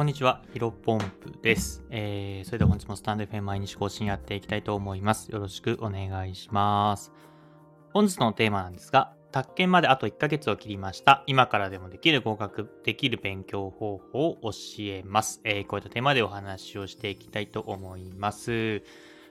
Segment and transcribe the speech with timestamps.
[0.00, 1.84] こんにちは、ヒロポンプです。
[1.90, 5.28] えー、それでは本日もスタンド FM 毎日更新やっていきたいと思います。
[5.28, 7.12] よろしくお願いします。
[7.92, 11.22] 本日のテーマなんですが、宅建まであと1ヶ月を切りました。
[11.26, 14.50] 今からでもできる合格できる勉強方法を教
[14.84, 15.42] えます。
[15.44, 18.82] えー、こういったテーマでお話をしていきたいと思います。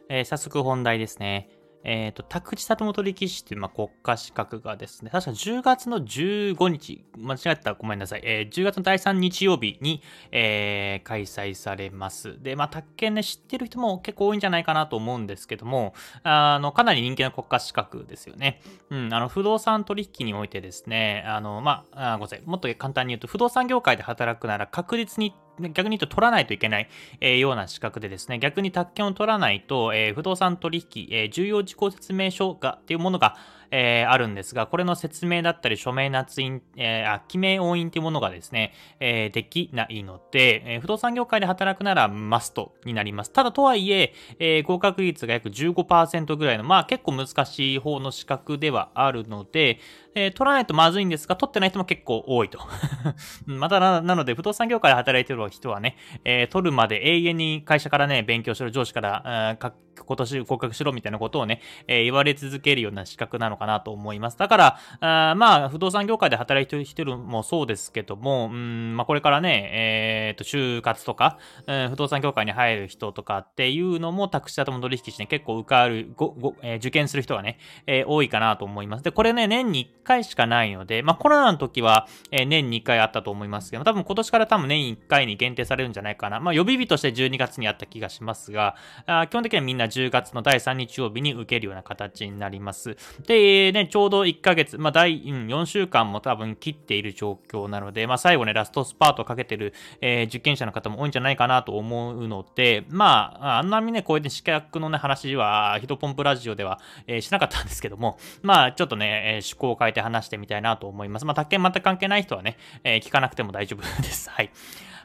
[0.08, 1.50] えー、早速本題ですね。
[1.84, 12.42] えっ、ー、と、宅地里本力士っていう、まあ、国家資格がですね、確か10月の15日、間違ったらごめんなさい、えー、10月の第3日曜日に、えー、開催されます。
[12.42, 15.94] で、まあ、宅建ね、知ってる人も結構多いんじゃないかなと思うんですけども、
[16.24, 18.62] あの、かなり人気の国家資格ですよね。
[18.90, 33.36] うん、あの、不動産取引においてですね、あの、まあ、あごめんなさい、もっと簡単に言うと、不動産業界で働くなら確実に逆に言うと取らないといけない、えー、ような資格でですね、逆に宅建を取らないと、えー、不動産取引、えー、重要事項説明書がっていうものが、
[33.72, 43.32] えー、あるんですが、これの説明だったり、署名捺印、えー、記名押印というものがですね、えー、できないので、えー、不動産業界で働くならマストになります。
[43.32, 49.80] ただとはいえ、えー、合格率が約15%ぐらいの、まあ結構難しい方の資格ではあるので、
[50.16, 52.60] えー、取らないとまずいんですが、取ってない人も結構多いと。
[53.46, 59.58] またな、なので、不動産業界で働いてる人はね、えー、取るまで永遠に会社からね、勉強しろ、上司から、
[60.06, 64.38] 今年合格しろみたいなことをね、えー、言われ続けるような資格なのかなと思います。
[64.38, 77.58] だから、あまあ、不動産業界で働いてる人もそうですけども、うんまあ、これからね、えー、と、就活とか、うん、不動産業界に入る人とかっていうのも、タクシーとも取引して、ね、結構受かる、ごごえー、受験する人がね、
[77.88, 79.04] えー、多いかなと思います。
[79.04, 86.40] で、これね、年に1回しかないので、まあ、コロナの時は、えー、年に1回あったと思いますけど、多分今年から多分年1回に限定されるんじゃないかな。
[86.40, 88.76] まあ、予備日として12月にあった気がしますが、
[89.06, 92.96] あ基本的にはみんな10月の第3日曜日に受けるような形になります。
[93.26, 111.26] で、ね、ちょうど1ヶ月、まあ、第、4週間も多分切っている状況なので、まあ、最後ね、ラストスパートをかけてる、えー、受験者の方も多いんじゃないかなと思うので、まあ、あんなにね、こういう、ね、資格のね、話は、ヒトポンプラジオでは、えー、しなかったんですけども、まあ、ちょっとね、えー、思考を変えて話してみたいなと思います。
[111.26, 114.30] まあ、宅建全く関係ない人はね、えー、聞かなくても大丈夫です。
[114.30, 114.52] はい。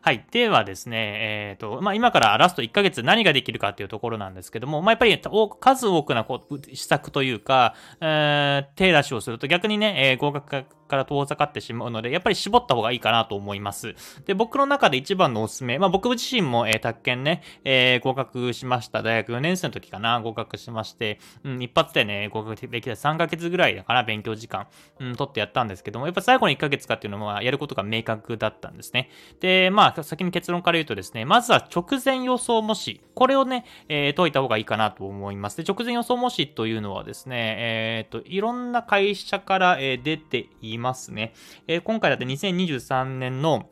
[0.05, 0.27] はい。
[0.33, 5.19] ではですね、えっ、ー、と、まあ、今からラスト1ヶ月何ができるかっていうところなんですけども、まあ、やっぱり
[5.61, 13.95] 数多くなこう施策というか、えー、手出しをすると逆にね、えー、合格から遠ざかってしまうので、やっぱり絞った方がいいかなと思います。
[14.27, 19.03] で、僕の中で一番のおすすめ、まあ僕自身も、えー、宅建ね、えー、合格しました。
[19.03, 24.67] 大学4年生の時かな、合格しまして、うん、一発でね、合格できた3ヶ月ぐらいだから、勉強時間、
[25.01, 29.11] うん、取ってやったんですけども、やっぱ最後の1ヶ月かっていうのは、やることが明確だったんですね。
[29.41, 33.01] で、まあ、先に結論から言うとですね、まずは直前予想模試。
[33.15, 35.57] これをね、えー、解いた方がいいかなと思います。
[35.57, 41.33] で、直前予想模試というのはですね、えっ、と、いろんな会社から、えー、出ていますね。
[41.67, 43.69] えー、今回だって2023年の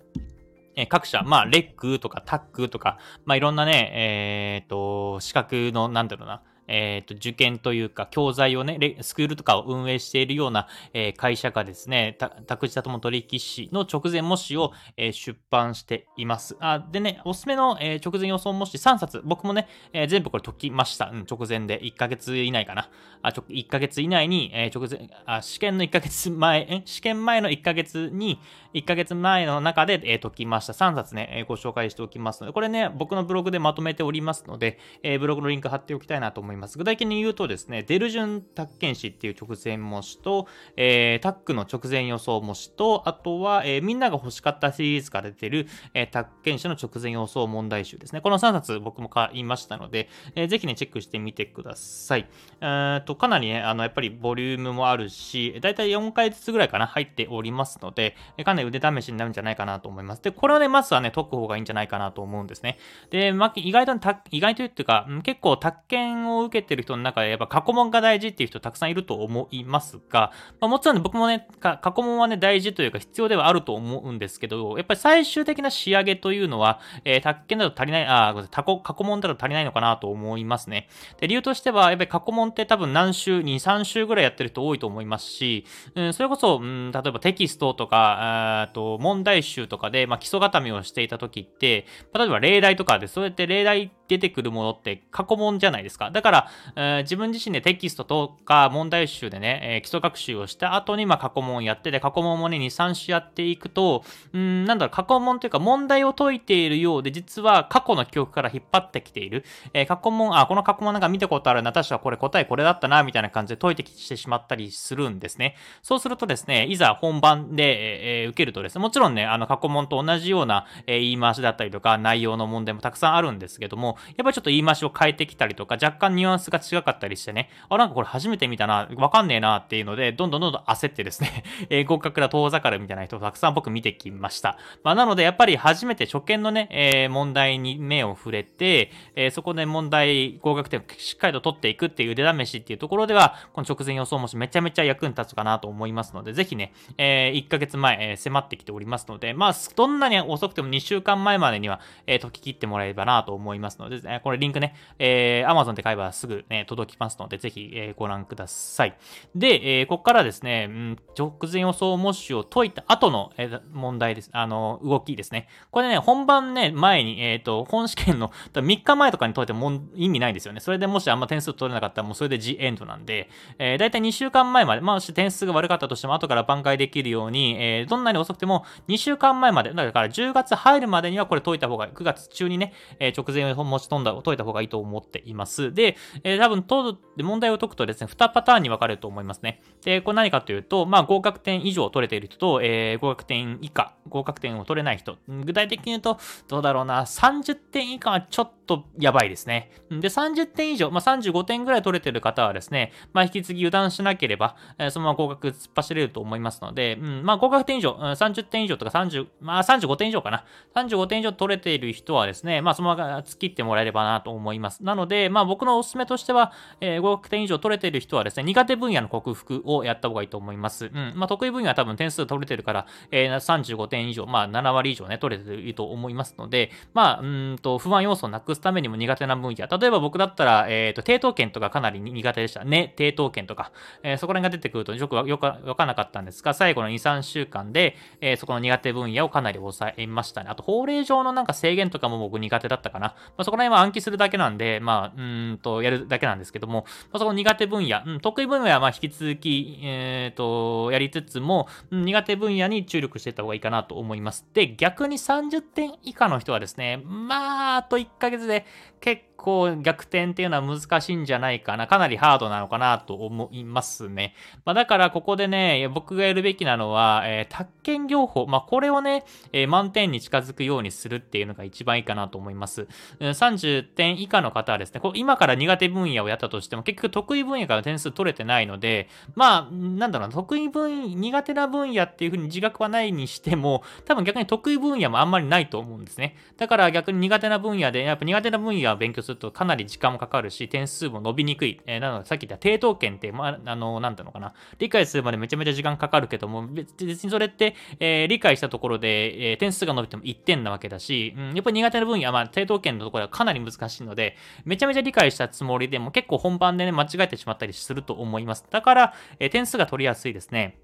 [0.75, 12.17] え各社、まあ、レックとかタックとか、まあ、いろんなね、えっ、ー、と、資格の、なんだろうな、えっ、ー、と、受験というか、教材をね、スクールとかを運営しているような、えー、会社がですね、
[12.47, 16.57] 宅地里も取引士の直前模試を、えー、出版しています。
[16.61, 21.11] あでね、おすすめの、え直前予想模試3冊、僕もね、え全部これ解きました。
[21.11, 22.89] うん、直前で1ヶ月以内かな。
[23.21, 28.39] あ、ちょ1ヶ月以内に、え直前あ、試験の1ヶ月前、え試験前の1ヶ月に、
[28.75, 30.73] 1ヶ月前の中で、え解きました。
[30.73, 36.79] 3冊ね、えご紹介しておきますので、これね、僕のブログでまとめておりますので、えブログのリンク貼っておきたいなと思います。
[36.79, 40.47] 具体的に言うとですね、デルジュン宅建士っていう直前模試と、
[40.77, 48.21] えー、タックの直前予想模試と、あとは、えー、みんなが欲しかったシリーズから出てる、えー、宅建士の直前予想問題集ですね。
[48.21, 52.29] この3冊僕も買いましたので、えー、ぜひね、チェックしてみてください。
[52.61, 60.23] えー、と、かなりね、あの、やっぱりボリュームもあるし、だいたい4回ずつぐらいかな、入っておりますので、かなり腕試しになるんじゃないかなと思います。
[60.23, 62.79] で、これはね、まずはね、解く方がいいんじゃないかなと思うんですね。
[63.11, 63.93] で、まあ、意外と、
[64.31, 80.89] 意外というか、結構宅建を受けてる人の中でやっぱ過去問が大事っていう人たくさんいると思いますが、まあ、もちろん、僕もね、過去問はね、大事というか必要ではあると思うんですけど、やっぱり最終的な仕上げというのは、えー、宅建だと足りない、あ、過去、過去問だと足りないのかなと思いますね。
[81.21, 96.11] で、理由としては、やっぱり過去問って多分何週、2、3週ぐらいやってる人多いと思いますし、うん、それこそ、うん、例えばテキストとか、あと問題集とかで、まあ、基礎固めをしていた時って、例えば例題とかで、そうやって例題出てくるものって過去問じゃないですか。
[96.11, 109.45] だから、えー、自分自身でテキストとか問題集でね、えー、基礎学習をした後に、まあ、過去問やってて、過去問もね、2、3種やっていくと、うん、なんだろう、過去問というか問題を解いているようで、実は過去の記憶から引っ張ってきている。
[109.73, 115.57] えー、過去問、あ、この過去問なんか見たことあるな、確かこれ答えこれだったな、みたいな感じで解いてきてしまったりするんですね。
[115.83, 134.59] そうするとですね、いざ本番で、えー、受けるとですね、もちろんね、あの過去問と同じような、え、言い回しだったりとか、内容の問題もたくさんあるんですけども、やっぱりちょっと言い回しを変えてきたりとか、若干ニュアンスが違かったりしてね、あ、なんかこれ初めて見たな、わかんねえなっていうので、どんどんどんどん焦ってですね、 え、合格だ遠ざかるみたいな人をたくさん僕見てきました。
[134.83, 158.97] まあ、なので、やっぱり初めて初見のね、え、問題に目を触れて、え、そこで問題、合格点をしっかりと取っていくっていう腕試しっていうところでは、この直前予想模試めちゃめちゃ役に立つかなと思いますので、ぜひね、え、1ヶ月前、えー、迫ってきておりますので、まあ、どんなに遅くても2週間前までには、えー、解き切ってもらえればなと思いますので、えー、これリンクね、えー、Amazon で買えばすぐね、届きますので、ぜひ、えー、ご覧ください。
[159.35, 164.31] で、えー、ここからですね、うん、直前予想模試を解いた後の、えー、問題です。
[164.33, 165.49] あの、動きですね。
[165.71, 170.61] これね、本番ね、前に、えっ、ー、と、本試験の 3日前とかに解いても意味ないんですよね。
[170.61, 173.29] それでもしあんま点数取れなかったら、もうそれで G エンドなんで、
[173.59, 185.73] えー、だいたい2週間前まで、まあ、し点数が悪かったとしても、後から挽回できるように、えー、どんなに遅くても、2週間前まで、だから10月入るまでにはこれ解いた方が、9月中にね、え、直前を持ち飛んだ、解いた方がいいと思っています。
[185.73, 189.63] で、え、多分、問問題を解くとですね、2パターンに分かれると思いますね。
[189.85, 195.17] で、これ何かというと、まあ、合格点以上取れている人と、えー、合格点以下、合格点を取れない人。
[195.29, 196.19] 具体的に言うと、
[196.49, 199.71] どうだろうな、30点以下はちょっとやばいですね。
[199.91, 210.45] で、30点以上、まあ、35点ぐらい取れてる方はですね、まあ、引き継ぎ油断しなければ、えー、そのまま合格突っ走れると思いますので、うん、まあ、合格点以上、30点以上とか30、まあ、35点以上かな。
[210.75, 214.83] 35点以上取れている人はですね、まあ、そのまま突っ切ってもらえればなと思います。
[214.85, 220.87] なので、まあ、僕のおすすめとしては、えー、合格点以上取れている人はですね、苦手分野の克服をやった方がいいと思います。
[220.87, 221.13] うん。
[221.17, 229.67] まあ、得意分野は多分点数取れてるから、えー、35点以上、まあ、7割以上ね、取れていると思いますので、まあ、うんと、不安要素をなくすためにも苦手な分野。
[229.67, 232.65] 例えば僕だったら、えっ、ー、と、低等圏とかかなり苦手でした。
[232.65, 233.73] ね、低等圏とか。
[234.03, 240.51] えー、そこら辺が出てくるとよくよくわかなかったんですが、最後の2、3週間で、えー、そこの苦手分野をかなり抑えましたね。
[240.51, 243.09] あと、法令上のなんか制限とかも僕苦手だったかな。
[243.09, 254.47] まあ、そこら辺は暗記するだけなんで、まあ、うんと、やるだけなんですけども、まあ、そこの苦手分野、うん、得意分野はまあ引き続き、えっ、ー、と、やりつつも、うん、苦手分野に注力していった方がいいかなと思います。
[254.55, 258.67] で、逆に30点以下の人はですね、まあ、あと1ヶ月で
[259.01, 261.87] 結構逆転っていうのは難しいんじゃないかな。
[261.87, 264.35] かなりハードなのかなと思いますね。
[264.65, 268.47] まあ、だからここでね、僕がやるべきなのは、えー、宅建業法。
[268.47, 272.87] まあ、これをね、えー、満点に近づくようにするっていうのが一番いいかなと思います。
[273.21, 286.37] 30点以下の方はですね、こ今から苦手分野をやったとしても、結局得意分野から点数取れてないので、まあ、なんだろうな、得意分、苦手な分野っていうふうに自覚はないにしても、多分逆に得意分野もあんまりないと思うんですね。
[286.57, 291.81] だから逆に苦手な分野で、やっぱ苦手な分野を勉強するとかなり時間もかかるし、点数も伸びにくい。
[291.87, 294.55] えー、なので、さっき言った低等圏って、まあ、あの、なんていうのかな。
[294.79, 308.67] 理解するまでめちゃめちゃ時間かかるけども、別にそれって、えー、理解したところで、えー、点数が伸びても1点なわけだし、うん、やっぱり苦手な分野は、まあ、低等圏のところではかなり難しいので、めちゃめちゃ理解したつもりでも結構本番でね、間違えてしまったりすると思います。
[308.71, 310.82] だから、えー、点数が取りやすいですね。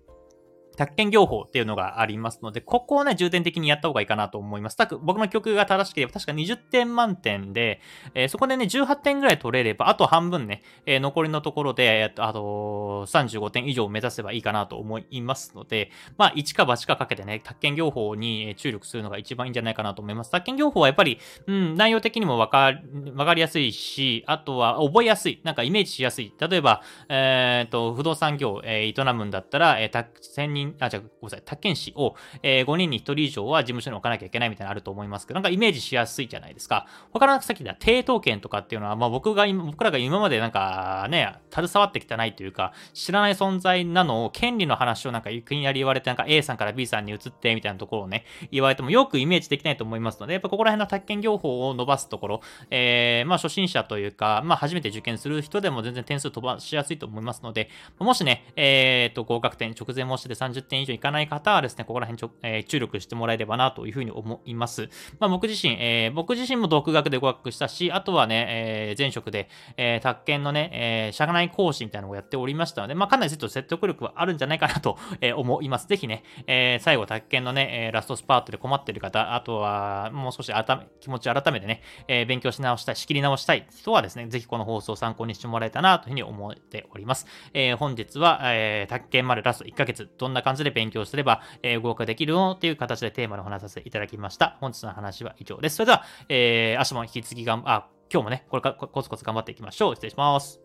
[0.79, 4.77] 宅建業法っていうのがありますので、ここをね、重点的にやった方がいいかなと思います。
[4.77, 7.81] たく僕の曲が正しければ確か20点満点で、
[8.15, 20.31] えー、そこでね、18点ぐらい取れれば、あと半分ね、えー、残りのところで、あと35点以上を目指せばいいかなと思いますので、まあ、1か8かかけてね、宅建業法に注力するのが一番いいんじゃないかなと思います。
[20.31, 21.19] 宅建業法はやっぱり、
[21.49, 22.73] うん、内容的にもわか
[23.17, 25.41] わかりやすいし、あとは覚えやすい。
[25.43, 26.33] なんかイメージしやすい。
[26.39, 36.87] 例えば、えっ、と、不動産業、え、営むんだったら、えー、専任あ、じゃごめんなさい、宅建士を、えー、5人に1人以上は事務所に置かなきゃいけないみたいなのあると思いますけど、なんかイメージしやすいじゃないですか。
[37.13, 64.89] 他のさっき言った低等権とかっていうのは、まあ僕が、僕らが今までなんかね、携わってきてないというか、知らない存在なのを、権利の話をなんかいきなり言われて、なんか A さんから B さんに移ってみたいなところをね、言われてもよくイメージできないと思いますので、やっぱここら辺の宅建業法を伸ばすところ、えー、まあ初心者というか、まあ初めて受験する人でも全然点数飛ばしやすいと思いますので、もしね、えー、と、合格点直前模試で30 30点以上いかない方はですね、ここら辺ちょ、えー、注力してもらえればなというふうに思います。
[65.19, 75.87] まあ、僕自身、えー、僕自身も独学で語学したし、あとはね、えー、前職で、えー、宅建のね、えー、社内講師みたいなのをやっておりましたので、まあ、かなりちょっと説得力はあるんじゃないかなと、 えー、思います。
[75.87, 87.27] ぜひね、えー、最後、宅建のね、えラストスパートで困っている方、あとは、もう少し改め、気持ち改めてね、えー、勉強し直したい、仕切り直したい人はですね、ぜひこの放送を参考にしてもらえたなというふうに思っております。
[87.55, 94.57] えー、本日は、えー、宅建までラスト1ヶ月、どんなな感じで勉強すれば、えー、合格できるのっていう形でテーマのお話させていただきました。
[94.61, 95.77] 本日の話は以上です。
[95.77, 99.95] それでは、えー、明日も引き続きがん、あ、今日もね、これからコツコツ頑張っていきましょう。
[99.95, 100.61] 失礼します。